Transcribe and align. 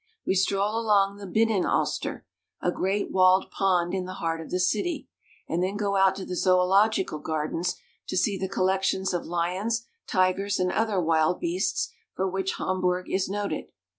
We 0.25 0.33
stroll 0.33 0.79
along 0.79 1.17
the 1.17 1.27
Binnen 1.27 1.63
Alster, 1.63 2.25
a 2.59 2.71
great 2.71 3.11
walled 3.11 3.51
pond 3.51 3.93
in 3.93 4.05
the 4.05 4.15
heart 4.15 4.41
of 4.41 4.49
the 4.49 4.59
city, 4.59 5.07
and 5.47 5.61
then 5.61 5.77
go 5.77 5.95
out 5.95 6.15
to 6.15 6.25
the 6.25 6.35
zoological 6.35 7.19
gardens 7.19 7.75
to 8.07 8.17
see 8.17 8.35
the 8.35 8.49
collections 8.49 9.13
of 9.13 9.27
lions, 9.27 9.85
tigers, 10.07 10.57
and 10.59 10.71
other 10.71 10.99
wild 10.99 11.39
beasts 11.39 11.91
for 12.15 12.27
which 12.27 12.53
Hamburg 12.55 13.11
is 13.11 13.29
noted. 13.29 13.71